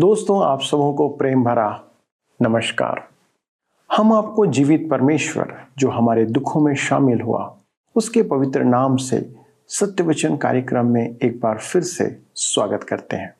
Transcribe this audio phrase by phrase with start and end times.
[0.00, 1.84] दोस्तों, आप सबों को प्रेम भरा
[2.42, 3.08] नमस्कार।
[3.96, 7.56] हम आपको जीवित परमेश्वर, जो हमारे दुखों में शामिल हुआ,
[7.96, 9.34] उसके पवित्र नाम से
[9.68, 13.34] सत्यवचन कार्यक्रम में एक बार फिर से स्वागत करते हैं।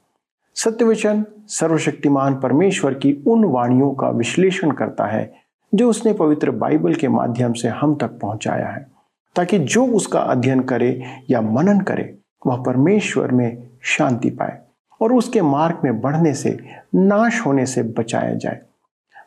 [0.55, 5.35] सत्यवचन सर्वशक्तिमान परमेश्वर की उन वाणियों का विश्लेषण करता है,
[5.75, 8.91] जो उसने पवित्र बाइबल के माध्यम से हम तक पहुँचाया है,
[9.37, 14.70] ताकि जो उसका अध्ययन करे या मनन करे, वह परमेश्वर में शांति पाए।
[15.01, 16.59] और उसके मार्ग में बढ़ने से,
[16.95, 18.61] नाश होने से बचाया जाए।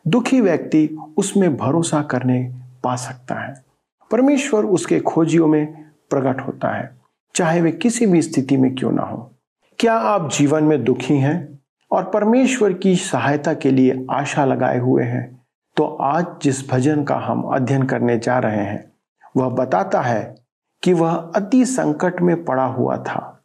[0.08, 3.64] दुखी व्यक्ति उसमें भरोसा करने पा सकता है।
[4.10, 5.66] परमेश्वर उसके खोजियों में
[6.10, 6.90] प्रकट होता है,
[7.34, 9.30] चाहे वे किसी भी स्थिति में क्यों ना हो।
[9.78, 11.58] क्या आप जीवन में दुखी हैं
[11.92, 15.42] और परमेश्वर की सहायता के लिए आशा लगाए हुए हैं?
[15.76, 18.92] तो आज जिस भजन का हम अध्ययन करने जा रहे हैं,
[19.36, 20.34] वह बताता है
[20.82, 23.42] कि वह अति संकट में पड़ा हुआ था,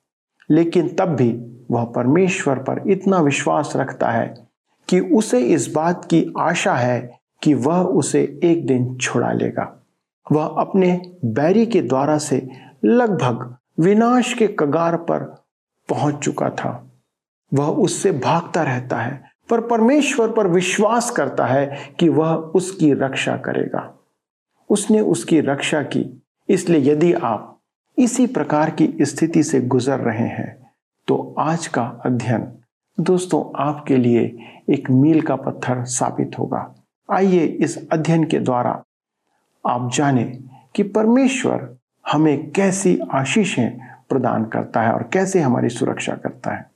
[0.51, 1.31] लेकिन तब भी
[1.71, 4.47] वह परमेश्वर पर इतना विश्वास रखता है
[4.89, 9.85] कि उसे इस बात की आशा है कि वह उसे एक दिन छुड़ा लेगा।
[10.31, 12.49] वह अपने बैरी के द्वारा से
[12.85, 15.43] लगभग विनाश के कगार पर
[15.89, 16.91] पहुँच चुका था।
[17.53, 23.37] वह उससे भागता रहता है, पर परमेश्वर पर विश्वास करता है कि वह उसकी रक्षा
[23.37, 23.93] करेगा।
[24.69, 27.59] उसने उसकी रक्षा की, इसलिए यदि आप
[27.97, 30.58] इसी प्रकार की स्थिति से गुजर रहे हैं
[31.09, 32.41] तो आज का अध्ययन
[32.99, 34.21] दोस्तों आपके लिए
[34.69, 36.75] एक मील का पत्थर साबित होगा।
[37.11, 38.83] आइए इस अध्ययन के द्वारा
[39.67, 40.23] आप जाने
[40.75, 41.77] कि परमेश्वर
[42.11, 46.69] हमें कैसी आशीषें प्रदान करता है और कैसे हमारी सुरक्षा करता है।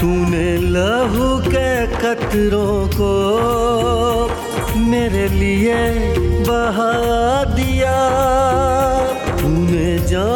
[0.00, 3.12] तूने लहू के कतरों को
[4.80, 5.76] मेरे लिए
[6.40, 6.92] बहा
[7.44, 8.22] दिया।
[9.72, 10.30] तूने जा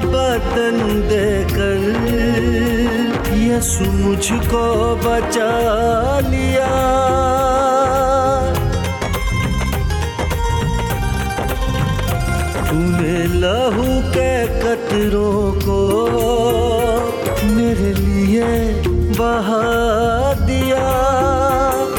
[0.00, 0.76] बदन
[1.08, 1.80] देकर
[3.38, 4.62] यसु मुझको
[5.04, 5.50] बचा
[6.28, 6.70] लिया।
[12.70, 14.32] तूने लहू के
[14.64, 15.80] कतरों को
[17.56, 18.48] मेरे लिए
[19.20, 19.64] बहा
[20.48, 20.88] दिया।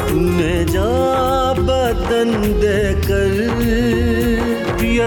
[0.10, 0.90] तूने जा
[1.70, 2.69] बदन देकर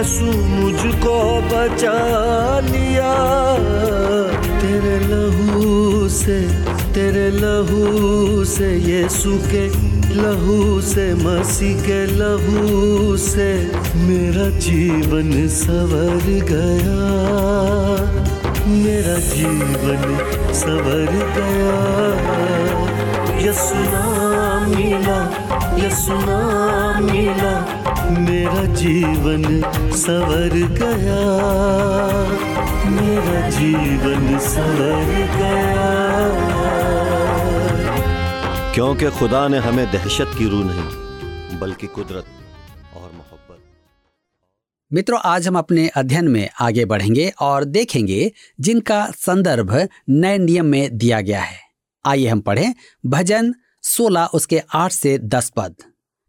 [0.03, 1.93] यसु मुझको बचा
[2.59, 3.13] लिया।
[4.61, 6.41] तेरे लहू से,
[6.93, 9.67] तेरे लहू से यीशु के
[10.15, 16.99] लहू से, मसीह के लहू से मेरा जीवन सवर गया।
[18.67, 20.17] मेरा जीवन
[20.53, 21.79] सवर गया।
[23.39, 24.05] यसुना
[24.67, 25.21] मिला
[25.87, 29.43] यसुना मिला। मेरा जीवन
[29.91, 31.21] सवर गया।
[32.89, 35.05] मेरा जीवन सवर
[35.37, 36.03] गया।
[38.73, 42.25] क्योंकि खुदा ने हमें दहशत की रूह नहीं बल्कि कुदरत
[42.95, 43.59] और मोहब्बत।
[44.93, 50.97] मित्रों आज हम अपने अध्ययन में आगे बढ़ेंगे और देखेंगे जिनका संदर्भ नए नियम में
[50.97, 51.59] दिया गया है।
[52.05, 52.73] आइए हम पढ़ें।
[53.05, 55.75] भजन 16 उसके 8 से 10 पद।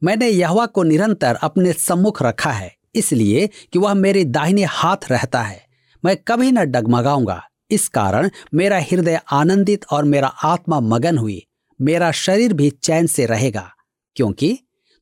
[0.03, 5.43] मैंने यहवा को निरंतर अपने सम्मुख रखा है, इसलिए कि वह मेरे दाहिने हाथ रहता
[5.43, 5.63] है।
[6.05, 11.41] मैं कभी न डगमगाऊँगा। इस कारण मेरा हृदय आनंदित और मेरा आत्मा मगन हुई।
[11.81, 13.71] मेरा शरीर भी चैन से रहेगा,
[14.17, 14.59] क्योंकि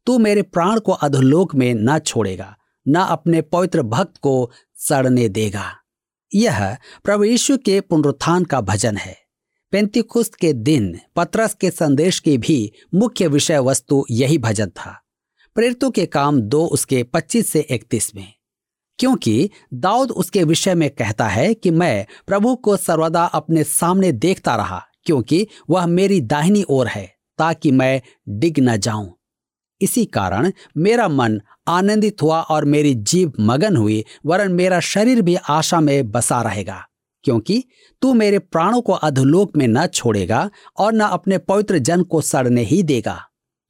[0.06, 2.54] तू मेरे प्राण को अधोलोक में न छोड़ेगा,
[2.86, 5.64] न अपने पवित्र भक्त को सड़ने देगा।
[6.32, 9.16] यह प्रभु यीशु के पुनरुत्थान का भजन है।
[9.72, 15.02] पेंतिकुस्त के दिन पत्रस के संदेश की भी मुख्य विषय वस्तु यही भजन था।
[15.54, 18.32] प्रेरितों के काम दो उसके 25 से 31 में।
[18.98, 24.56] क्योंकि दाऊद उसके विषय में कहता है कि मैं प्रभु को सर्वदा अपने सामने देखता
[24.56, 29.18] रहा, क्योंकि वह मेरी दाहिनी ओर है, ताकि मैं डिग न जाऊँ।
[29.80, 35.34] इसी कारण मेरा मन आनंदित हुआ और मेरी जीव मगन हुई, वरन मेरा शरीर भी
[35.34, 36.88] आशा में बसा रहेगा।
[37.24, 37.62] क्योंकि
[38.02, 40.48] तू मेरे प्राणों को अधोलोक में न छोड़ेगा
[40.78, 43.20] और न अपने पवित्र जन को सड़ने ही देगा।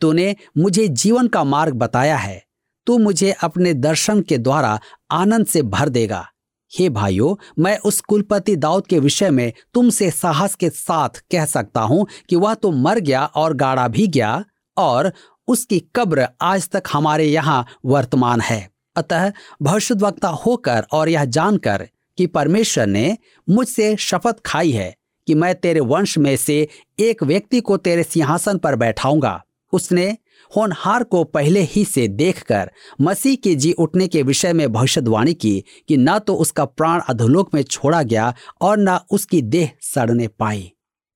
[0.00, 2.42] तूने मुझे जीवन का मार्ग बताया है।
[2.86, 4.78] तू मुझे अपने दर्शन के द्वारा
[5.10, 6.26] आनंद से भर देगा।
[6.72, 11.80] हे भाइयों, मैं उस कुलपति दाऊद के विषय में तुमसे साहस के साथ कह सकता
[11.80, 14.44] हूँ कि वह तो मर गया और गाड़ा भी गया
[14.76, 15.12] और
[15.48, 19.32] उसकी कब्र आज तक हमारे यहाँ वर्तमान है। अतः
[19.62, 21.88] भविष्य वक्ता होकर और यह जानकर
[22.18, 23.16] कि परमेश्वर ने
[23.48, 24.94] मुझसे शपथ खाई है
[25.28, 26.66] कि मैं तेरे वंश में से
[26.98, 29.42] एक व्यक्ति को तेरे सिंहासन पर बैठाऊँगा।
[29.72, 30.06] उसने
[30.52, 32.70] होनहार को पहले ही से देखकर
[33.00, 37.54] मसीह के जी उठने के विषय में भविष्यवाणी की कि न तो उसका प्राण अधोलोक
[37.54, 40.70] में छोड़ा गया और न उसकी देह सड़ने पाई।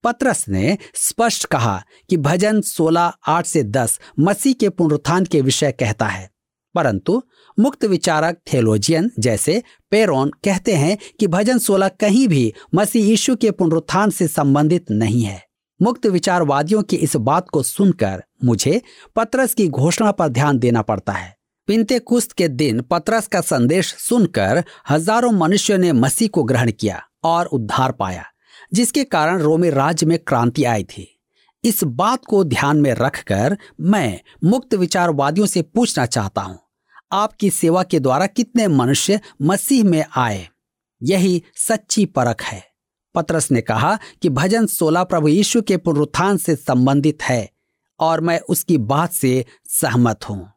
[0.05, 5.73] पत्रस ने स्पष्ट कहा कि भजन 16 आठ से 10 मसीह के पुनरुत्थान के विषय
[5.73, 6.31] कहता है,
[6.75, 7.23] परंतु
[7.59, 13.51] मुक्त विचारक थेलोजियन जैसे पेरोन कहते हैं कि भजन 16 कहीं भी मसीह यीशु के
[13.51, 15.43] पुनरुत्थान से संबंधित नहीं है।
[15.81, 18.81] मुक्त विचारवादियों की इस बात को सुनकर मुझे
[19.17, 21.35] पत्रस की घोषणा पर ध्यान देना पड़ता है।
[21.69, 27.03] पिंते कुस्त के दिन पत्रस का संदेश सुनकर हज़ारों मनुष्यों ने मसीह को ग्रहण किया
[27.25, 28.25] और उद्धार पाया,
[28.73, 31.09] जिसके कारण रोमी राज्य में क्रांति आई थी।
[31.65, 36.59] इस बात को ध्यान में रखकर मैं मुक्त विचारवादियों से पूछना चाहता हूँ।
[37.13, 40.49] आपकी सेवा के द्वारा कितने मनुष्य मसीह में आए?
[41.03, 42.65] यही सच्ची परख है।
[43.15, 47.51] पत्रस ने कहा कि भजन 16 प्रभु यीशु के पुनरुत्थान से संबंधित है
[48.01, 50.53] और मैं उसकी बात से सहमत हूँ।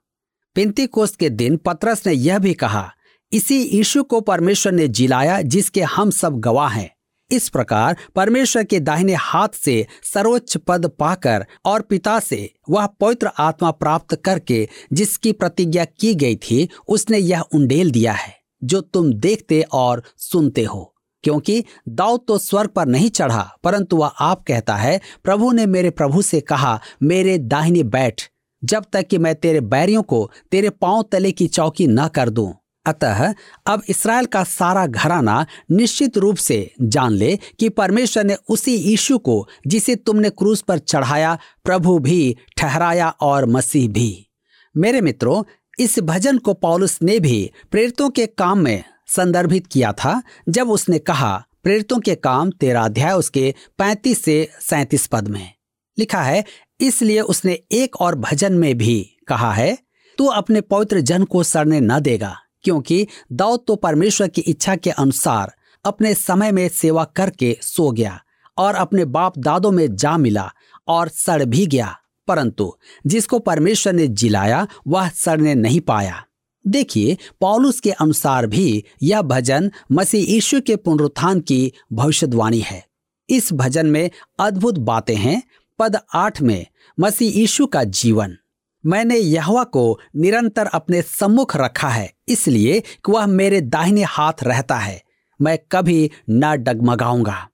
[0.56, 2.94] पिंती कोस्त के दिन पत्रस ने यह भी कहा,
[3.32, 6.99] इसी यीशु को परमेश्वर ने जिलाया जिसके हम सब गवाह हैं।
[7.32, 13.30] इस प्रकार परमेश्वर के दाहिने हाथ से सर्वोच्च पद पाकर और पिता से वह पवित्र
[13.40, 19.14] आत्मा प्राप्त करके जिसकी प्रतिज्ञा की गई थी, उसने यह उंडेल दिया है, जो तुम
[19.14, 24.76] देखते और सुनते हो। क्योंकि दाऊद तो स्वर्ग पर नहीं चढ़ा, परंतु वह आप कहता
[24.76, 28.22] है, प्रभु ने मेरे प्रभु से कहा, मेरे दाहिने बैठ,
[28.64, 32.54] जब तक कि मैं तेरे बैरियों को तेरे पाँव तले की चौकी न कर दूँ।
[32.86, 33.34] अतः
[33.68, 39.18] अब इसराइल का सारा घराना निश्चित रूप से जान ले कि परमेश्वर ने उसी यीशु
[39.18, 44.30] को, जिसे तुमने क्रूस पर चढ़ाया, प्रभु भी, ठहराया और मसीह भी।
[44.78, 45.44] मेरे मित्रों,
[45.80, 51.00] इस भजन को पौलुस ने भी प्रेरितों के काम में संदर्भित किया था, जब उसने
[51.00, 55.54] कहा, प्रेरितों के काम, तेरा अध्याय उसके 35 से सैतीस पद में।
[56.00, 56.44] लिखा है,
[56.82, 59.78] इसलिए उसने एक और भजन में भी कहा है,
[60.18, 64.90] तू अपने पवित्र जन को सड़ने न देगा। क्योंकि दाऊद तो परमेश्वर की इच्छा के
[64.90, 65.54] अनुसार
[65.86, 68.22] अपने समय में सेवा करके सो गया
[68.58, 70.52] और अपने बाप दादों में जा मिला
[70.88, 71.96] और सड़ भी गया।
[72.28, 76.26] परंतु जिसको परमेश्वर ने जिलाया, वह सड़ने नहीं पाया।
[76.68, 82.88] देखिए, पॉलुस के अनुसार भी यह भजन मसीह यीशु के पुनरुत्थान की भविष्यवाणी है।
[83.30, 85.44] इस भजन में अद्भुत बातें हैं।
[85.80, 86.66] पद आठ में
[87.00, 88.38] मसीह यीशु का जीवन।
[88.84, 94.76] मैंने यहवा को निरंतर अपने सम्मुख रखा है, इसलिए कि वह मेरे दाहिने हाथ रहता
[94.76, 95.02] है।
[95.40, 97.48] मैं कभी न डगमगाऊँगा।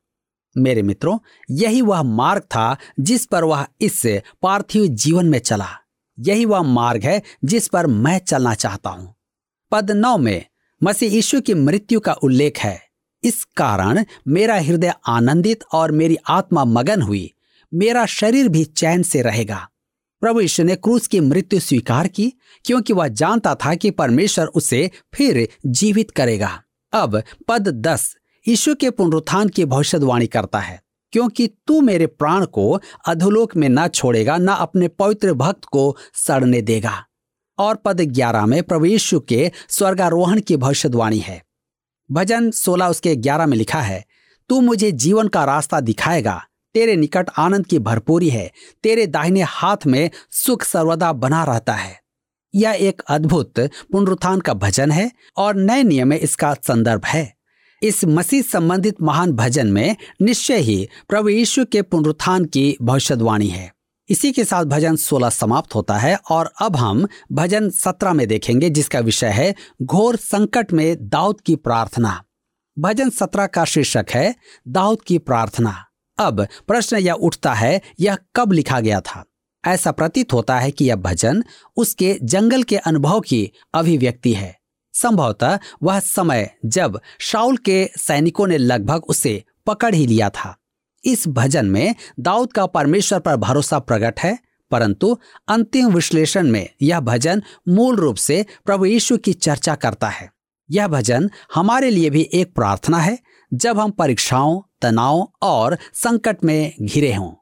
[0.56, 1.18] मेरे मित्रों,
[1.52, 4.02] यही वह मार्ग था जिस पर वह इस
[4.42, 5.68] पार्थिव जीवन में चला।
[6.18, 9.14] यही वह मार्ग है जिस पर मैं चलना चाहता हूँ।
[9.72, 10.46] पद नौ में
[10.82, 12.80] मसीह यीशु की मृत्यु का उल्लेख है।
[13.24, 17.32] इस कारण मेरा हृदय आनंदित और मेरी आत्मा मगन हुई।
[17.72, 19.68] मेरा शरीर भी चैन से रहेगा।
[20.22, 22.34] प्रभु यीशु ने क्रूस की मृत्यु स्वीकार की,
[22.66, 26.64] क्योंकि वह जानता था कि परमेश्वर उसे फिर जीवित करेगा।
[26.94, 28.16] अब पद दस,
[28.48, 30.82] यीशु के पुनरुत्थान की भविष्यवाणी करता है,
[31.12, 36.62] क्योंकि तू मेरे प्राण को अधोलोक में न छोड़ेगा, न अपने पवित्र भक्त को सड़ने
[36.62, 37.06] देगा।
[37.58, 41.44] और पद ग्यारह में प्रभु यीशु के स्वर्गारोहण की भविष्यवाणी है।
[42.12, 44.06] भजन सोलह उसके ग्यारह में लिखा है,
[44.50, 48.52] तू मुझे जीवन का रास्ता दिखाएगा तेरे निकट आनंद की भरपूरी है।
[48.84, 52.02] तेरे दाहिने हाथ में सुख सर्वदा बना रहता है।
[52.56, 57.36] यह एक अद्भुत पुनरुत्थान का भजन है और नए नियम में इसका संदर्भ है।
[57.84, 63.74] इस मसीह संबंधित महान भजन में निश्चय ही प्रभु यीशु के पुनरुत्थान की भविष्यवाणी है।
[64.10, 68.70] इसी के साथ भजन 16 समाप्त होता है और अब हम भजन 17 में देखेंगे,
[68.70, 72.24] जिसका विषय है घोर संकट में दाऊद की प्रार्थना।
[72.80, 74.36] भजन 17 का शीर्षक है,
[74.68, 75.85] दाऊद की प्रार्थना।
[76.18, 79.26] अब प्रश्न यह उठता है, यह कब लिखा गया था?
[79.68, 81.44] ऐसा प्रतीत होता है कि यह भजन
[81.78, 84.60] उसके जंगल के अनुभव की अभिव्यक्ति है।
[84.94, 90.58] संभवतः वह समय जब शाउल के सैनिकों ने लगभग उसे पकड़ ही लिया था।
[91.06, 94.40] इस भजन में दाऊद का परमेश्वर पर भरोसा प्रकट है,
[94.72, 95.18] परंतु
[95.48, 100.32] अंतिम विश्लेषण में यह भजन मूल रूप से प्रभु यीशु की चर्चा करता है।
[100.72, 103.20] यह भजन हमारे लिए भी एक प्रार्थना है
[103.54, 107.34] जब हम परीक्षाओं, तनाव और संकट में घिरे हों।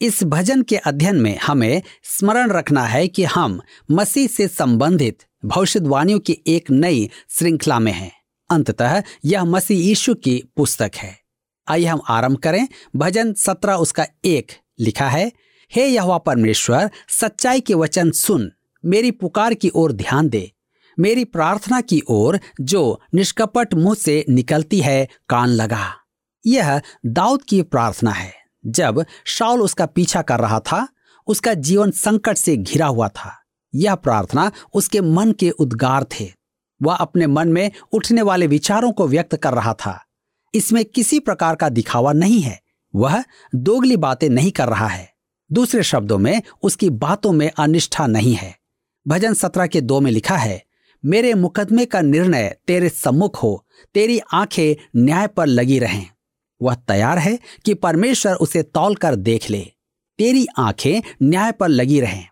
[0.00, 3.60] इस भजन के अध्ययन में हमें स्मरण रखना है कि हम
[3.90, 8.12] मसीह से संबंधित भविष्यवाणियों की एक नई श्रृंखला में हैं।
[8.50, 11.20] अंततः यह मसीह यीशु की पुस्तक है।
[11.68, 15.32] आइए हम आरंभ करें। भजन सत्रह, उसका एक लिखा है,
[15.76, 18.52] हे यह परमेश्वर, सच्चाई के वचन सुन।
[18.84, 20.52] मेरी पुकार की ओर ध्यान दे।
[20.98, 25.94] मेरी प्रार्थना की ओर जो निष्कपट मुँह से निकलती है, कान लगा।
[26.46, 28.32] यह दाऊद की प्रार्थना है।
[28.66, 30.88] जब शाउल उसका पीछा कर रहा था,
[31.26, 33.42] उसका जीवन संकट से घिरा हुआ था।
[33.74, 36.32] यह प्रार्थना उसके मन के उद्गार थे।
[36.82, 40.04] वह अपने मन में उठने वाले विचारों को व्यक्त कर रहा था।
[40.54, 42.60] इसमें किसी प्रकार का दिखावा नहीं है।
[42.94, 43.24] वह
[43.54, 45.12] दोगली बातें नहीं कर रहा है।
[45.52, 48.58] दूसरे शब्दों में उसकी बातों में अनिष्ठा नहीं है।
[49.08, 50.65] भजन सत्रह के दो में लिखा है
[51.06, 56.06] मेरे मुकदमे का निर्णय तेरे सम्मुख हो। तेरी आँखें न्याय पर लगी रहें।
[56.62, 59.72] वह तैयार है कि परमेश्वर उसे तौल कर देख ले।
[60.18, 62.26] तेरी आँखें न्याय पर लगी रहें।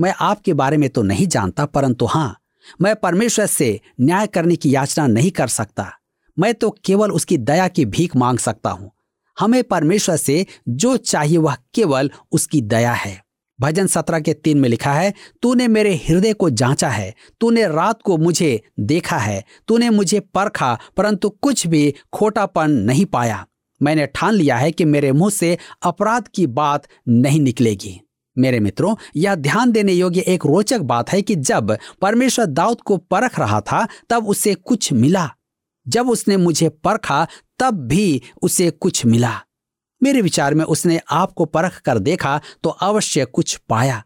[0.00, 2.40] मैं आपके बारे में तो नहीं जानता, परंतु हाँ,
[2.80, 5.92] मैं परमेश्वर से न्याय करने की याचना नहीं कर सकता।
[6.38, 8.90] मैं तो केवल उसकी दया की भीख मांग सकता हूँ।
[9.38, 13.23] हमें परमेश्वर से जो चाहिए वह केवल उसकी दया है।
[13.60, 18.02] भजन सत्रह के तीन में लिखा है, तूने मेरे हृदय को जांचा है, तूने रात
[18.02, 23.46] को मुझे देखा है, तूने मुझे परखा, परंतु कुछ भी खोटापन नहीं पाया।
[23.82, 28.00] मैंने ठान लिया है कि मेरे मुँह से अपराध की बात नहीं निकलेगी।
[28.38, 32.96] मेरे मित्रों, यह ध्यान देने योग्य एक रोचक बात है कि जब परमेश्वर दाऊद को
[32.96, 35.30] परख रहा था, तब उसे कुछ मिला।
[35.88, 37.26] जब उसने मुझे परखा,
[37.58, 39.40] तब भी उसे कुछ मिला।
[40.04, 44.02] मेरे विचार में उसने आपको परख कर देखा तो अवश्य कुछ पाया।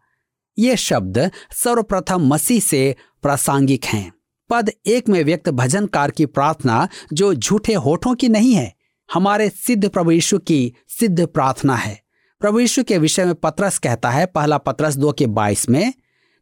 [0.59, 4.13] ये शब्द सर्वप्रथम मसीह से प्रासंगिक हैं।
[4.51, 8.73] पद एक में व्यक्त भजनकार की प्रार्थना जो झूठे होठों की नहीं है,
[9.13, 12.01] हमारे सिद्ध प्रभु यीशु की सिद्ध प्रार्थना है।
[12.41, 15.93] प्रभु यीशु के विषय में पत्रस कहता है, पहला पत्रस दो के बाईस में,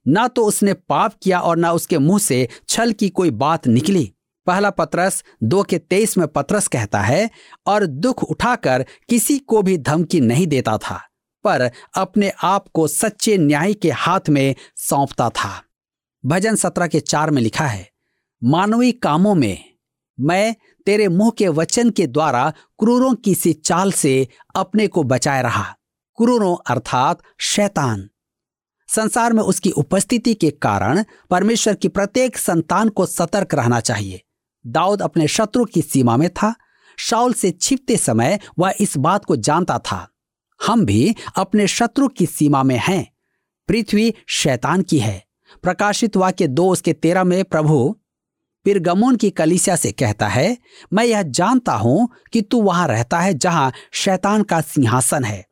[0.07, 4.13] ना तो उसने पाप किया और ना उसके मुँह से छल की कोई बात निकली।
[4.47, 7.29] पहला पत्रस दो के तेईस में पत्रस कहता है
[7.67, 11.01] और दुख उठाकर किसी को भी धमकी नहीं देता था,
[11.45, 15.63] पर अपने आप को सच्चे न्याय के हाथ में सौंपता था।
[16.25, 17.89] भजन सत्रह के चार में लिखा है,
[18.43, 19.65] मानवीय कामों में
[20.19, 20.55] मैं
[20.87, 25.65] तेरे मुँह के वचन के द्वारा क्रूरों की सी चाल से अपने को बचाए रहा।
[26.19, 28.09] क्रूरों अर्थात शैतान।
[28.89, 34.21] संसार में उसकी उपस्थिति के कारण परमेश्वर की प्रत्येक संतान को सतर्क रहना चाहिए।
[34.67, 36.55] दाऊद अपने शत्रु की सीमा में था।
[36.99, 40.07] शाउल से छिपते समय वह इस बात को जानता था।
[40.61, 43.07] हम भी अपने शत्रु की सीमा में हैं।
[43.69, 45.23] पृथ्वी शैतान की है।
[45.63, 47.97] प्रकाशित वाक्य दो उसके तेरह में, प्रभु
[48.67, 50.57] पिरगमोन की कलिसिया से कहता है,
[50.93, 55.45] मैं यह जानता हूँ कि तू वहाँ रहता है जहाँ शैतान का सिंहासन है।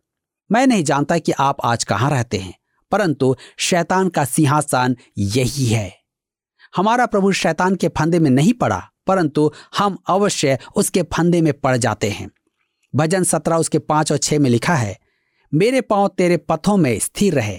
[0.50, 2.54] मैं नहीं जानता कि आप आज कहाँ रहते हैं,
[2.92, 5.92] परंतु शैतान का सिंहासन यही है।
[6.76, 11.76] हमारा प्रभु शैतान के फंदे में नहीं पड़ा। परंतु हम अवश्य उसके फंदे में पड़
[11.76, 12.30] जाते हैं।
[12.94, 14.98] भजन सत्रह उसके पाँच और छह में लिखा है,
[15.52, 17.58] मेरे पाँव तेरे पथों में स्थिर रहे।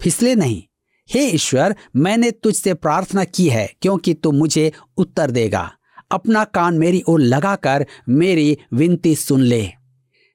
[0.00, 0.62] फिसले नहीं,
[1.10, 5.70] हे ईश्वर, मैंने तुझसे प्रार्थना की है, क्योंकि तू मुझे उत्तर देगा।
[6.10, 9.68] अपना कान मेरी ओर लगाकर मेरी विनती सुन ले।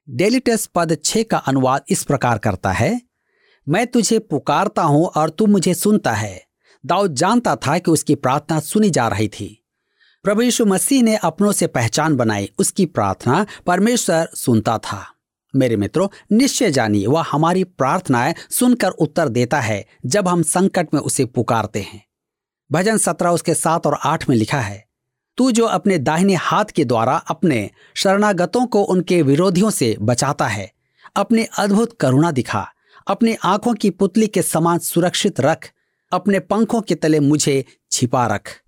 [0.08, 3.02] डेलिटस पद छे का अनुवाद इस प्रकार करता है,
[3.68, 6.42] मैं तुझे पुकारता हूँ और तू मुझे सुनता है।
[6.84, 9.58] दाऊद जानता था कि उसकी प्रार्थना सुनी जा रही थी।
[10.24, 15.06] प्रभु यीशु मसीह ने अपनों से पहचान बनाई, उसकी प्रार्थना परमेश्वर सुनता था।
[15.54, 21.02] मेरे मित्रों, निश्चय जानिए, वह हमारी प्रार्थनाएँ सुनकर उत्तर देता है जब हम संकट में
[21.02, 22.04] उसे पुकारते हैं।
[22.72, 24.86] भजन सत्रह उसके सात और आठ में लिखा है,
[25.38, 30.72] तू जो अपने दाहिने हाथ के द्वारा अपने शरणागतों को उनके विरोधियों से बचाता है,
[31.16, 32.68] अपने अद्भुत करुणा दिखा,
[33.08, 35.72] अपनी आँखों की पुतली के समान सुरक्षित रख,
[36.12, 38.62] अपने पंखों के तले मुझे छिपा रख।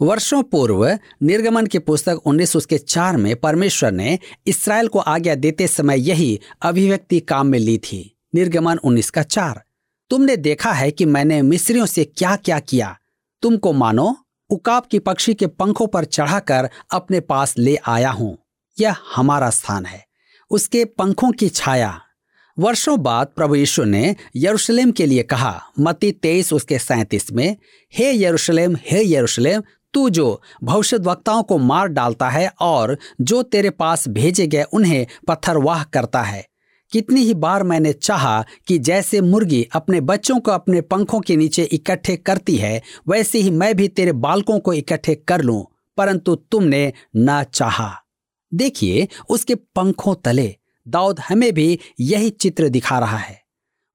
[0.00, 5.66] वर्षों पूर्व निर्गमन की पुस्तक उन्नीस उसके चार में परमेश्वर ने इसराइल को आज्ञा देते
[5.68, 9.62] समय यही अभिव्यक्ति काम में ली थी, निर्गमन उन्नीस का चार।
[10.10, 12.58] तुमने देखा है कि मैंने मिस्रियों से क्या क्या?
[12.58, 12.96] किया
[13.42, 14.16] तुमको मानो,
[14.50, 18.36] उकाब की पक्षी के पंखों पर चढ़ाकर अपने पास ले आया हूँ।
[18.78, 20.04] यह हमारा स्थान है,
[20.50, 22.00] उसके पंखों की छाया।
[22.56, 27.56] वर्षों बाद प्रभु यीशु ने यरूशलेम के लिए कहा मती तेईस उसके सैंतीस में,
[27.94, 29.62] हे यरूशलेम हे यरूशलेम
[29.94, 35.06] तू जो भविष्य वक्ताओं को मार डालता है और जो तेरे पास भेजे गए उन्हें
[35.28, 36.46] पत्थरवाह करता है।
[36.92, 41.62] कितनी ही बार मैंने चाहा कि जैसे मुर्गी अपने बच्चों को अपने पंखों के नीचे
[41.62, 45.64] इकट्ठे करती है, वैसे ही मैं भी तेरे बालकों को इकट्ठे कर लूँ,
[45.96, 47.90] परंतु तुमने न चाहा।
[48.52, 53.40] देखिए, उसके पंखों तले दाऊद हमें भी यही चित्र दिखा रहा है।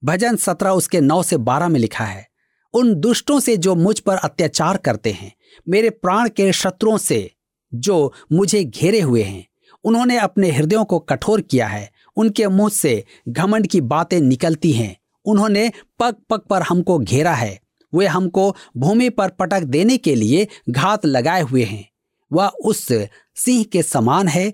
[0.03, 2.27] भजन सत्रह उसके नौ से बारह में लिखा है।
[2.73, 5.31] उन दुष्टों से जो मुझ पर अत्याचार करते हैं
[5.69, 7.31] मेरे प्राण के शत्रुओं से
[7.74, 9.48] जो मुझे घेरे हुए हैं,
[9.83, 14.95] उन्होंने अपने हृदयों को कठोर किया है, उनके मुँह से घमंड की बातें निकलती हैं।
[15.25, 17.60] उन्होंने पग पग पर हमको घेरा है,
[17.95, 21.89] वे हमको भूमि पर पटक देने के लिए घात लगाए हुए हैं।
[22.31, 22.88] वह उस
[23.36, 24.53] सिंह के समान है,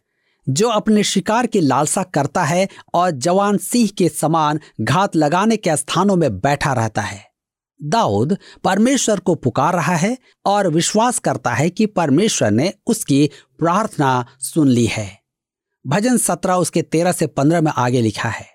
[0.49, 5.77] जो अपने शिकार की लालसा करता है और जवान सिंह के समान घात लगाने के
[5.77, 7.28] स्थानों में बैठा रहता है।
[7.81, 14.25] दाऊद परमेश्वर को पुकार रहा है और विश्वास करता है कि परमेश्वर ने उसकी प्रार्थना
[14.39, 15.19] सुन ली है।
[15.87, 18.47] भजन सत्रह उसके तेरह से पंद्रह में आगे लिखा है,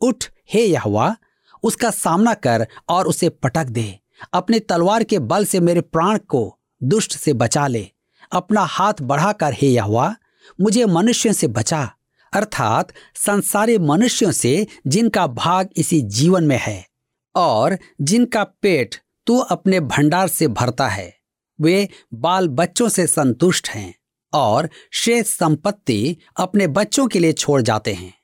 [0.00, 1.16] उठ, हे यहवा,
[1.62, 3.98] उसका सामना कर और उसे पटक दे।
[4.32, 7.86] अपने तलवार के बल से मेरे प्राण को दुष्ट से बचा ले।
[8.32, 10.14] अपना हाथ बढ़ाकर, हे यहवा,
[10.60, 11.90] मुझे मनुष्यों से बचा।
[12.32, 16.95] अर्थात संसारी मनुष्यों से जिनका भाग इसी जीवन में है।
[17.36, 18.94] और जिनका पेट
[19.26, 21.16] तू अपने भंडार से भरता है,
[21.60, 23.94] वे बाल बच्चों से संतुष्ट हैं
[24.32, 28.14] और शेष संपत्ति अपने बच्चों के लिए छोड़ जाते हैं।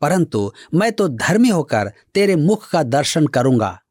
[0.00, 3.82] परंतु मैं तो धर्मी होकर तेरे मुख का दर्शन करूँगा।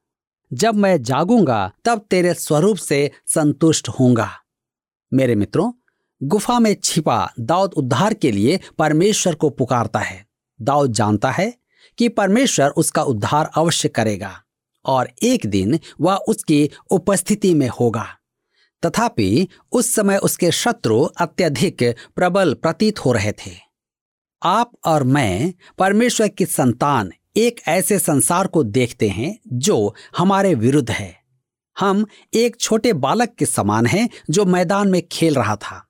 [0.54, 4.30] जब मैं जागूँगा, तब तेरे स्वरूप से संतुष्ट होऊँगा।
[5.14, 5.72] मेरे मित्रों,
[6.24, 10.28] गुफा में छिपा दाऊद उद्धार के लिए परमेश्वर को पुकारता है।
[10.62, 11.54] दाऊद जानता है
[11.98, 14.44] कि परमेश्वर उसका उद्धार अवश्य करेगा।
[14.88, 18.08] और एक दिन वह उसकी उपस्थिति में होगा।
[18.86, 23.68] तथापि, उस समय उसके शत्रु अत्यधिक प्रबल प्रतीत हो रहे थे।
[24.44, 30.92] आप और मैं, परमेश्वर की संतान, एक ऐसे संसार को देखते हैं जो हमारे विरुद्ध
[30.92, 31.18] है।
[31.80, 35.88] हम एक छोटे बालक के समान हैं जो मैदान में खेल रहा था।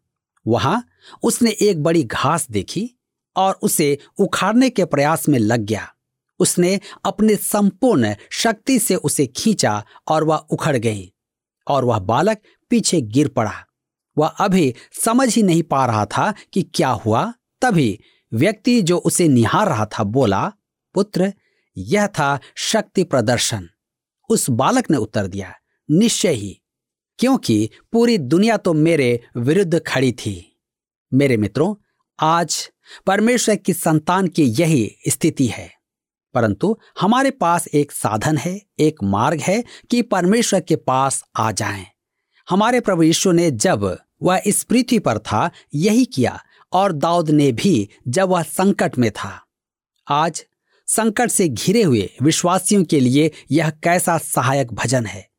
[0.48, 0.88] वहाँ
[1.24, 3.00] उसने एक बड़ी घास देखी
[3.36, 5.94] और उसे उखाड़ने के प्रयास में लग गया।
[6.39, 11.13] उसने अपने संपूर्ण शक्ति से उसे खींचा और वह उखड़ गई,
[11.67, 13.53] और वह बालक पीछे गिर पड़ा।
[14.17, 18.00] वह अभी समझ ही नहीं पा रहा था कि क्या हुआ। तभी
[18.32, 20.51] व्यक्ति जो उसे निहार रहा था बोला,
[20.96, 21.34] पुत्र,
[21.77, 23.70] यह था शक्ति प्रदर्शन।
[24.29, 25.53] उस बालक ने उत्तर दिया,
[25.89, 26.60] निश्चय ही,
[27.20, 30.60] क्योंकि पूरी दुनिया तो मेरे विरुद्ध खड़ी थी।
[31.12, 31.74] मेरे मित्रों,
[32.20, 32.70] आज
[33.06, 35.76] परमेश्वर की संतान की यही स्थिति है।
[36.34, 41.86] परंतु हमारे पास एक साधन है, एक मार्ग है कि परमेश्वर के पास आ जाएँ।
[42.49, 47.52] हमारे प्रभु यीशु ने जब वह इस पृथ्वी पर था, यही किया और दाऊद ने
[47.52, 49.45] भी जब वह संकट में था।
[50.08, 50.45] आज
[50.88, 55.30] संकट से घिरे हुए विश्वासियों के लिए यह कैसा सहायक भजन है?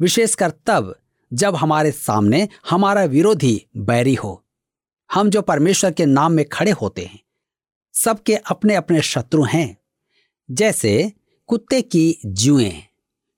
[0.00, 0.96] विशेषकर तब
[1.32, 4.44] जब हमारे सामने हमारा विरोधी बैरी हो।
[5.12, 7.20] हम जो परमेश्वर के नाम में खड़े होते हैं,
[7.94, 9.79] सबके अपने अपने शत्रु हैं।
[10.52, 11.12] जैसे
[11.46, 12.82] कुत्ते की जुएँ,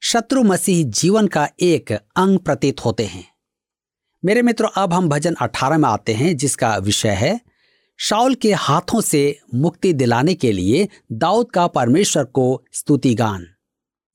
[0.01, 3.29] शत्रु मसीह जीवन का एक अंग प्रतीत होते हैं।
[4.25, 7.41] मेरे मित्रों, अब हम भजन 18 में आते हैं, जिसका विषय है
[7.99, 13.47] शाउल के हाथों से मुक्ति दिलाने के लिए दाऊद का परमेश्वर को स्तुति गान।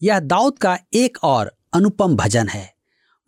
[0.04, 2.74] यह दाऊद का एक और अनुपम भजन है।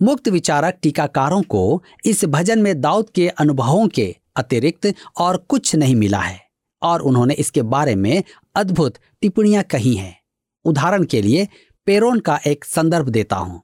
[0.01, 5.95] मुक्त विचारक टीकाकारों को इस भजन में दाऊद के अनुभवों के अतिरिक्त और कुछ नहीं
[5.95, 6.49] मिला है
[6.81, 8.23] और उन्होंने इसके बारे में
[8.59, 10.19] अद्भुत टिप्पणियाँ कही हैं।
[10.65, 11.47] उदाहरण के लिए,
[11.85, 13.61] पेरोन का एक संदर्भ देता हूँ।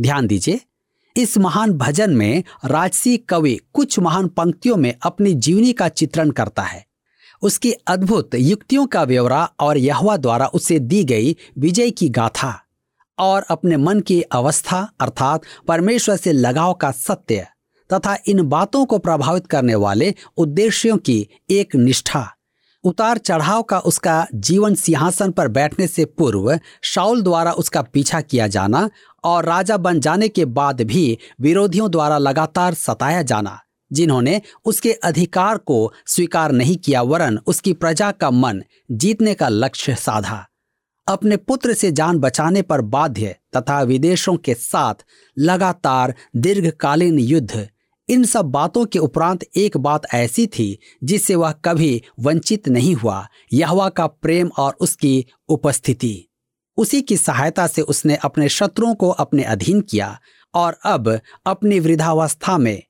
[0.00, 0.60] ध्यान दीजिए,
[1.16, 6.62] इस महान भजन में राजसी कवि कुछ महान पंक्तियों में अपनी जीवनी का चित्रण करता
[6.62, 6.86] है।
[7.42, 12.64] उसकी अद्भुत युक्तियों का ब्यौरा और यहवा द्वारा उसे दी गई विजय की गाथा
[13.18, 17.46] और अपने मन की अवस्था, अर्थात परमेश्वर से लगाव का सत्य
[17.92, 22.36] तथा इन बातों को प्रभावित करने वाले उद्देश्यों की एक निष्ठा
[22.84, 28.46] उतार चढ़ाव का उसका जीवन सिंहासन पर बैठने से पूर्व शाउल द्वारा उसका पीछा किया
[28.46, 28.88] जाना
[29.24, 33.58] और राजा बन जाने के बाद भी विरोधियों द्वारा लगातार सताया जाना,
[33.90, 39.94] जिन्होंने उसके अधिकार को स्वीकार नहीं किया वरन उसकी प्रजा का मन जीतने का लक्ष्य
[39.94, 40.46] साधा।
[41.06, 45.04] अपने पुत्र से जान बचाने पर बाध्य तथा विदेशों के साथ
[45.36, 47.68] लगातार दीर्घकालीन युद्ध
[48.10, 53.28] इन सब बातों के उपरांत एक बात ऐसी थी, जिससे वह कभी वंचित नहीं हुआ,
[53.52, 56.28] यहवा का प्रेम और उसकी उपस्थिति।
[56.76, 60.20] उसी की सहायता से उसने अपने शत्रुओं को अपने अधीन किया,
[60.54, 62.82] और अब अपनी वृद्धावस्था में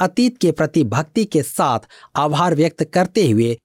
[0.00, 1.78] अतीत के प्रति भक्ति के साथ
[2.16, 3.58] आभार व्यक्त करते हुए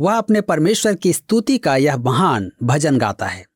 [0.00, 3.46] वह अपने परमेश्वर की स्तुति का यह महान भजन गाता है।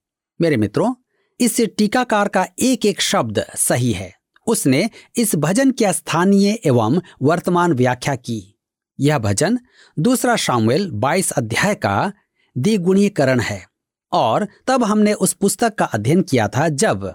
[0.40, 0.94] मेरे मित्रों,
[1.40, 7.72] इस टीकाकार का एक एक शब्द सही है। उसने इस भजन की स्थानीय एवं वर्तमान
[7.72, 8.58] व्याख्या की।
[9.00, 9.58] यह भजन
[9.98, 12.12] दूसरा शामिल 22 अध्याय का
[12.58, 13.66] द्विगुणीकरण है
[14.12, 17.14] और तब हमने उस पुस्तक का अध्ययन किया था जब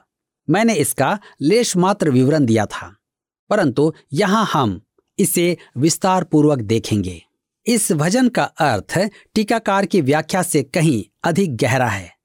[0.49, 2.97] मैंने इसका लेश मात्र विवरण दिया था।
[3.49, 4.81] परंतु यहाँ हम
[5.19, 7.25] इसे विस्तार पूर्वक देखेंगे।
[7.67, 12.17] इस भजन का अर्थ टीकाकार की व्याख्या से कहीं अधिक गहरा है।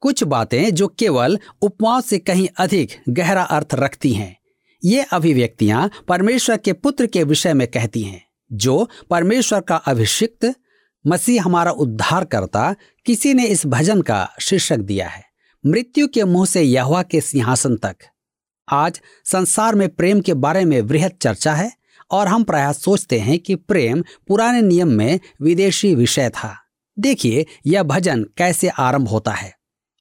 [0.00, 4.37] कुछ बातें जो केवल उपमाओं से कहीं अधिक गहरा अर्थ रखती हैं।
[4.84, 10.54] ये अभिव्यक्तियाँ परमेश्वर के पुत्र के विषय में कहती हैं, जो परमेश्वर का अभिषिक्त,
[11.06, 12.74] मसीह हमारा उद्धार करता
[13.06, 15.24] किसी ने इस भजन का शीर्षक दिया है।
[15.66, 17.96] मृत्यु के मुँह से यहवा के सिंहासन तक।
[18.68, 21.72] आज संसार में प्रेम के बारे में वृहद चर्चा है,
[22.10, 26.56] और हम प्राय सोचते हैं कि प्रेम पुराने नियम में विदेशी विषय था।
[26.98, 29.54] देखिए यह भजन कैसे आरंभ होता है।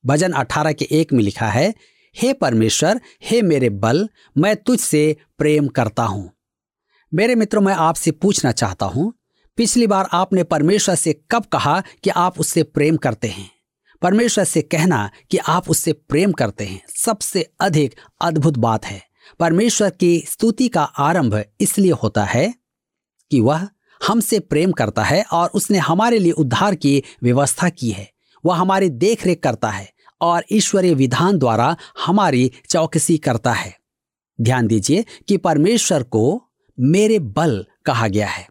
[0.05, 1.73] भजन 18 के एक में लिखा है
[2.21, 6.32] हे परमेश्वर, हे मेरे बल, मैं तुझसे प्रेम करता हूँ।
[7.13, 9.13] मेरे मित्रों, मैं आपसे पूछना चाहता हूँ,
[9.58, 13.51] पिछली बार आपने परमेश्वर से कब कहा कि आप उससे प्रेम करते हैं?
[14.01, 19.03] परमेश्वर से कहना कि आप उससे प्रेम करते हैं, सबसे अधिक अद्भुत बात है।
[19.39, 22.53] परमेश्वर की स्तुति का आरंभ इसलिए होता है
[23.32, 23.67] कि वह
[24.08, 28.12] हमसे प्रेम करता है और उसने हमारे लिए उद्धार की व्यवस्था की है।
[28.45, 33.77] वह हमारी देखरेख करता है। और ईश्वरीय विधान द्वारा हमारी चौकसी करता है।
[34.41, 36.43] ध्यान दीजिए कि परमेश्वर को
[36.80, 38.47] मेरे बल कहा गया है।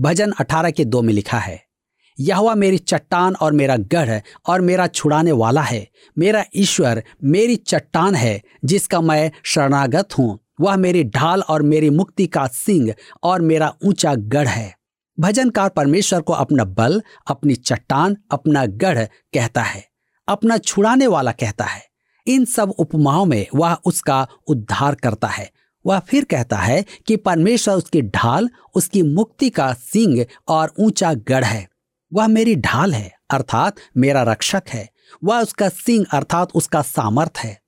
[0.00, 1.72] भजन 18 के दो में लिखा है
[2.20, 5.88] यह मेरी चट्टान और मेरा गढ़ और मेरा छुड़ाने वाला है।
[6.18, 12.26] मेरा ईश्वर मेरी चट्टान है, जिसका मैं शरणागत हूँ। वह मेरी ढाल और मेरी मुक्ति
[12.26, 14.76] का सिंह और मेरा ऊँचा गढ़ है।
[15.20, 19.91] भजनकार परमेश्वर को अपना बल, अपनी चट्टान, अपना गढ़ कहता है।
[20.32, 21.82] अपना छुड़ाने वाला कहता है।
[22.26, 25.50] इन सब उपमाओं में वह उसका उद्धार करता है।
[25.86, 31.44] वह फिर कहता है कि परमेश्वर उसकी ढाल, उसकी मुक्ति का सिंह और ऊँचा गढ़
[31.44, 31.68] है।
[32.12, 34.90] वह मेरी ढाल है, अर्थात मेरा रक्षक है।
[35.24, 37.62] वह उसका सिंह अर्थात उसका सामर्थ है।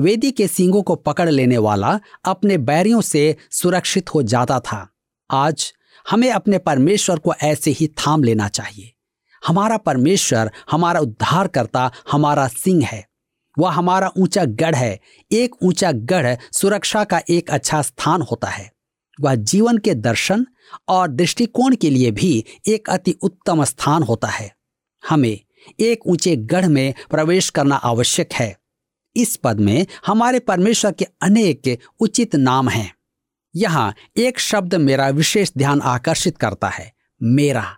[0.00, 4.88] वेदी के सिंगों को पकड़ लेने वाला अपने बैरियों से सुरक्षित हो जाता था।
[5.30, 5.72] आज
[6.10, 8.95] हमें अपने परमेश्वर को ऐसे ही थाम लेना चाहिए।
[9.46, 13.06] हमारा परमेश्वर, हमारा उद्धार करता हमारा सिंह है।
[13.58, 15.00] वह हमारा ऊँचा गढ़ है।
[15.32, 18.72] एक ऊँचा गढ़ सुरक्षा का एक अच्छा स्थान होता है।
[19.20, 20.46] वह जीवन के दर्शन
[20.88, 24.54] और दृष्टिकोण के लिए भी एक अति उत्तम स्थान होता है।
[25.08, 25.40] हमें
[25.80, 28.58] एक ऊँचे गढ़ में प्रवेश करना आवश्यक है।
[29.16, 32.94] इस पद में हमारे परमेश्वर के अनेक उचित नाम हैं।
[33.56, 37.76] यहाँ एक शब्द मेरा विशेष ध्यान आकर्षित करता है, मेरा।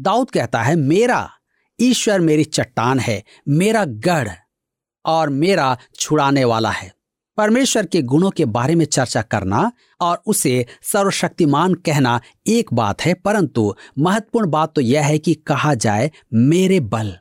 [0.00, 1.30] दाऊद कहता है, मेरा
[1.78, 4.28] ईश्वर मेरी चट्टान है, मेरा गढ़
[5.04, 6.92] और मेरा छुड़ाने वाला है।
[7.38, 13.14] परमेश्वर के गुणों के बारे में चर्चा करना और उसे सर्वशक्तिमान कहना एक बात है,
[13.14, 17.16] परंतु महत्वपूर्ण बात तो यह है कि कहा जाए, मेरे बल।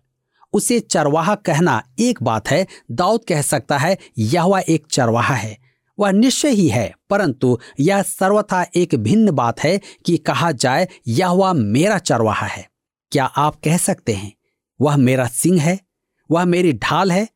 [0.54, 5.69] उसे चरवाहा कहना एक बात है, दाऊद कह सकता है यह एक चरवाहा है।
[6.00, 11.30] वह निश्चय ही है, परंतु यह सर्वथा एक भिन्न बात है कि कहा जाए, यह
[11.30, 12.68] वह मेरा चरवाहा है।
[13.12, 14.34] क्या आप कह सकते हैं,
[14.82, 15.80] वह मेरा सिंह है,
[16.32, 17.30] वह मेरी ढाल है,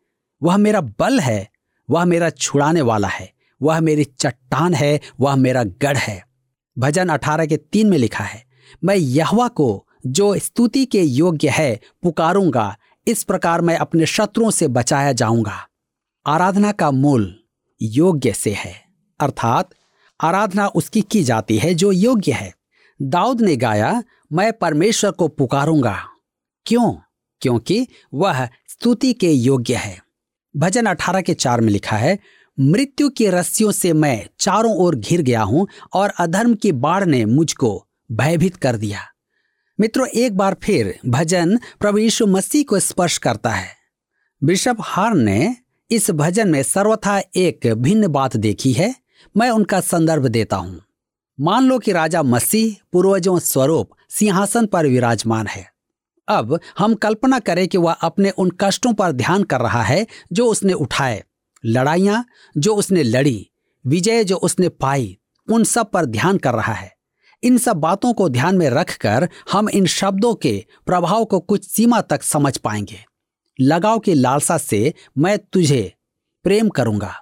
[0.44, 1.50] वह मेरा बल है,
[1.90, 6.24] वह मेरा छुड़ाने वाला है, वह मेरी चट्टान है, वह मेरा गढ़ है।
[6.78, 8.44] भजन अठारह के तीन में लिखा है,
[8.84, 14.68] मैं यहवा को, जो स्तुति के योग्य है, पुकारूँगा, इस प्रकार मैं अपने शत्रुओं से
[14.68, 15.68] बचाया जाऊँगा।
[16.28, 17.43] आराधना का मूल।
[17.84, 18.86] योग्य से है।
[19.20, 19.70] अर्थात,
[20.22, 22.56] आराधना उसकी की जाती है जो योग्य है।
[23.02, 26.08] दाऊद ने गाया, मैं परमेश्वर को पुकारूँगा।
[26.66, 26.96] क्यों?
[27.42, 30.04] क्योंकि वह स्तुति के योग्य है।
[30.58, 32.20] भजन अठारह के चार में लिखा है,
[32.60, 37.26] मृत्यु की रस्सियों से मैं चारों ओर घिर गया हूँ और अधर्म की बाढ़ ने
[37.26, 39.00] मुझको भयभीत कर दिया।
[39.80, 43.76] मित्रों, एक बार फिर भजन प्रभु यीशु मसीह को स्पर्श करता है।
[44.44, 45.56] बिशप हार ने
[45.94, 48.96] इस भजन में सर्वथा एक भिन्न बात देखी है,
[49.38, 50.82] मैं उनका संदर्भ देता हूँ।
[51.40, 55.72] मान लो कि राजा मसीह पूर्वजों स्वरूप, सिंहासन पर विराजमान है।
[56.28, 60.48] अब हम कल्पना करें कि वह अपने उन कष्टों पर ध्यान कर रहा है, जो
[60.48, 61.24] उसने उठाए।
[61.66, 62.26] लड़ाइयाँ,
[62.58, 63.50] जो उसने लड़ी।
[63.88, 65.18] विजय, जो उसने पाई।
[65.52, 66.96] उन सब पर ध्यान कर रहा है।
[67.44, 72.02] इन सब बातों को ध्यान में रखकर हम इन शब्दों के प्रभाव को कुछ सीमा
[72.02, 73.13] तक समझ पाएँगे।
[73.60, 75.94] लगाव की लालसा से मैं तुझे
[76.46, 77.14] प्रेम करूँगा।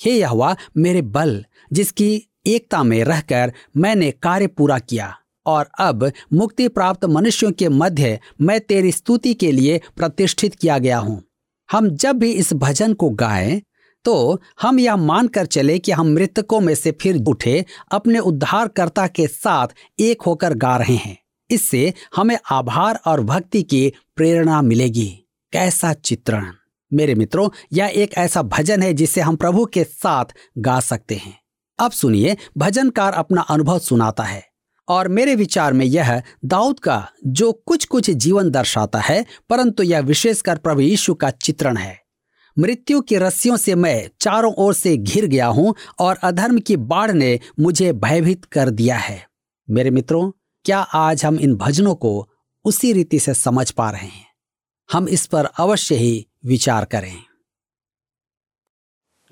[0.00, 5.14] हे यहवा, मेरे बल, जिसकी एकता में रहकर मैंने कार्य पूरा किया,
[5.46, 10.98] और अब मुक्ति प्राप्त मनुष्यों के मध्य मैं तेरी स्तुति के लिए प्रतिष्ठित किया गया
[10.98, 11.22] हूँ।
[11.68, 13.60] हम जब भी इस भजन को गाएँ
[14.04, 19.26] तो हम यह मानकर चले कि हम मृतकों में से फिर उठे, अपने उद्धारकर्ता के
[19.26, 21.16] साथ एक होकर गा रहे हैं।
[21.50, 25.21] इससे हमें आभार और भक्ति की प्रेरणा मिलेगी।
[25.52, 26.52] कैसा चित्रण?
[26.92, 30.24] मेरे मित्रों, यह एक ऐसा भजन है जिसे हम प्रभु के साथ
[30.58, 31.38] गा सकते हैं।
[31.78, 34.46] अब सुनिए, भजनकार अपना अनुभव सुनाता है।
[34.88, 40.00] और मेरे विचार में यह दाऊद का जो कुछ कुछ जीवन दर्शाता है, परंतु यह
[40.00, 42.00] विशेषकर प्रभु यीशु का चित्रण है।
[42.58, 47.10] मृत्यु की रस्सियों से मैं चारों ओर से घिर गया हूँ और अधर्म की बाढ़
[47.10, 49.26] ने मुझे भयभीत कर दिया है।
[49.70, 50.30] मेरे मित्रों,
[50.64, 52.28] क्या आज हम इन भजनों को
[52.64, 54.31] उसी रीति से समझ पा रहे हैं?
[54.88, 57.14] हम इस पर अवश्य ही विचार करें।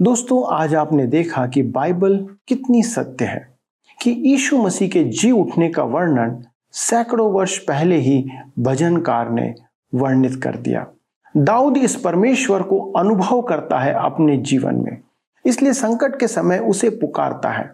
[0.01, 2.17] दोस्तों, आज आपने देखा कि बाइबल
[2.49, 3.59] कितनी सत्य है
[4.03, 8.25] कि यीशु मसीह के जी उठने का वर्णन सैकड़ों वर्ष पहले ही
[8.59, 9.53] भजनकार ने
[9.93, 10.87] वर्णित कर दिया।
[11.35, 14.99] दाऊद इस परमेश्वर को अनुभव करता है अपने जीवन में,
[15.45, 17.69] इसलिए संकट के समय उसे पुकारता है।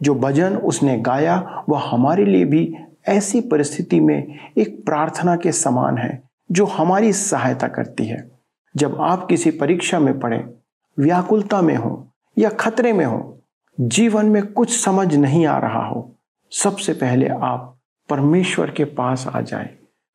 [0.00, 2.76] जो भजन उसने गाया, वह हमारे लिए भी
[3.08, 8.30] ऐसी परिस्थिति में एक प्रार्थना के समान है जो हमारी सहायता करती है।
[8.76, 10.44] जब आप किसी परीक्षा में पढ़े
[10.98, 12.08] व्याकुलता में हो
[12.38, 13.38] या खतरे में हो
[13.80, 16.14] जीवन में कुछ समझ नहीं आ रहा हो
[16.52, 17.76] सबसे पहले आप
[18.08, 19.68] परमेश्वर के पास आ जाएँ,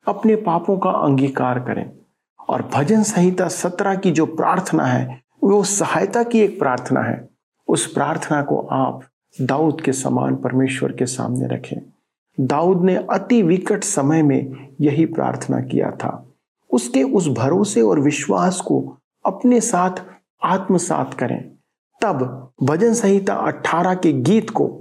[0.06, 1.90] अपने पापों का अंगीकार करें
[2.48, 7.28] और भजन संहिता सत्रह की जो प्रार्थना है वो सहायता की एक प्रार्थना है।
[7.68, 9.02] उस प्रार्थना को आप
[9.40, 11.76] दाऊद के समान परमेश्वर के सामने रखें।
[12.40, 16.30] दाऊद ने अति विकट समय में यही प्रार्थना किया था।
[16.70, 19.90] उसके उस भरोसे और विश्वास को अपने साथ
[20.42, 21.50] आत्मसात करें।
[22.02, 24.80] तब भजन संहिता 18 के गीत को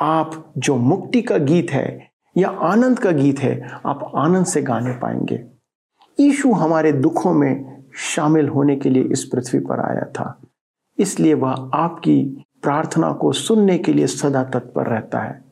[0.00, 4.92] आप जो मुक्ति का गीत है या आनंद का गीत है, आप आनंद से गाने
[4.92, 5.44] पाएँगे।
[6.20, 10.40] यीशु हमारे दुखों में शामिल होने के लिए इस पृथ्वी पर आया था।
[10.98, 15.43] इसलिए वह आपकी प्रार्थना को सुनने के लिए सदा तत्पर रहता है।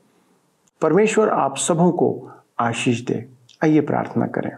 [0.83, 3.29] परमेश्वर आप सबों को आशीष दे।
[3.65, 4.51] आइए प्रार्थना करें।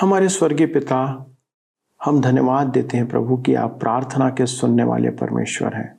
[0.00, 1.26] हमारे स्वर्गीय पिता,
[2.04, 5.98] हम धन्यवाद देते हैं प्रभु कि आप प्रार्थना के सुनने वाले परमेश्वर हैं।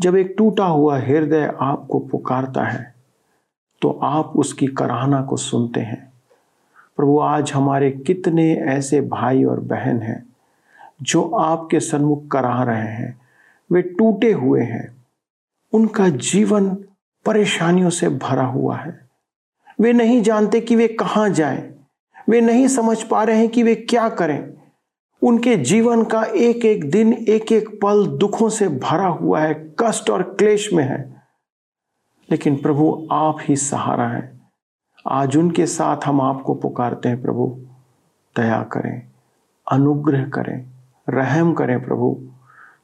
[0.00, 2.94] जब एक टूटा हुआ हृदय आपको पुकारता है
[3.82, 6.12] तो आप उसकी कराहना को सुनते हैं।
[6.96, 10.26] प्रभु, आज हमारे कितने ऐसे भाई और बहन हैं,
[11.02, 13.20] जो आपके सन्मुख कराह रहे हैं।
[13.72, 14.97] वे टूटे हुए हैं
[15.72, 16.68] उनका जीवन
[17.26, 19.08] परेशानियों से भरा हुआ है।
[19.80, 21.74] वे नहीं जानते कि वे कहाँ जाएँ।
[22.28, 24.54] वे नहीं समझ पा रहे हैं कि वे क्या करें।
[25.22, 30.10] उनके जीवन का एक एक दिन एक एक पल दुखों से भरा हुआ है, कष्ट
[30.10, 31.22] और क्लेश में है।
[32.30, 34.40] लेकिन प्रभु, आप ही सहारा है।
[35.08, 37.60] आज उनके साथ हम आपको पुकारते हैं, प्रभु।
[38.36, 39.02] दया करें,
[39.72, 40.66] अनुग्रह करें,
[41.08, 42.27] रहम करें, प्रभु।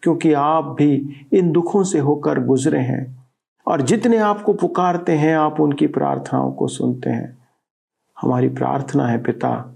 [0.05, 3.29] क्योंकि आप भी इन दुखों से होकर गुजरे हैं।
[3.67, 7.49] और जितने आपको पुकारते हैं, आप उनकी प्रार्थनाओं को सुनते हैं।
[8.21, 9.75] हमारी प्रार्थना है, पिता,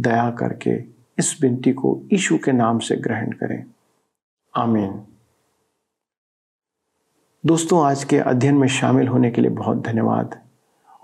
[0.00, 0.70] दया करके
[1.18, 3.64] इस विनती को यीशु के नाम से ग्रहण करें।
[4.56, 5.02] आमीन।
[7.46, 10.40] दोस्तों, आज के अध्ययन में शामिल होने के लिए बहुत धन्यवाद।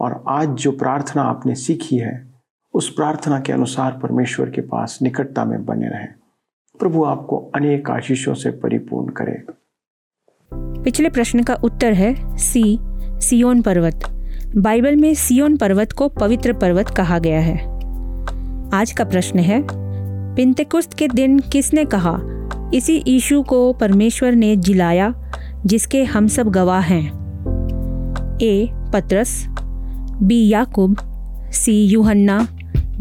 [0.00, 2.30] और आज जो प्रार्थना आपने सीखी है,
[2.74, 6.19] उस प्रार्थना के अनुसार परमेश्वर के पास निकटता में बने रहें।
[6.80, 9.44] प्रभु आपको अनेक आशीषों से परिपूर्ण करे।
[10.82, 12.78] पिछले प्रश्न का उत्तर है सी,
[13.20, 14.00] सियोन पर्वत।
[14.56, 17.58] बाइबल में सियोन पर्वत को पवित्र पर्वत कहा गया है।
[18.74, 19.66] आज का प्रश्न है,
[20.36, 22.20] पिंतकुस्त के दिन किसने कहा,
[22.74, 25.32] इसी ईशु को परमेश्वर ने जिलाया,
[25.66, 27.08] जिसके हम सब गवाह हैं?
[28.42, 29.46] ए, पत्रस,
[30.22, 30.96] बी, याकूब,
[31.52, 32.48] सी, यूहन्ना,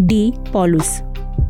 [0.02, 1.02] डी, पॉलुस।